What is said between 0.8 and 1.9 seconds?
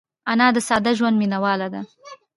ژوند مینهواله ده